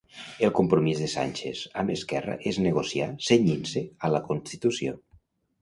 El 0.45 0.53
compromís 0.59 1.01
de 1.01 1.09
Sánchez 1.11 1.61
amb 1.83 1.93
Esquerra 1.97 2.39
és 2.53 2.59
negociar 2.69 3.13
cenyint-se 3.29 3.85
a 4.09 4.15
la 4.17 4.27
Constitució. 4.33 4.99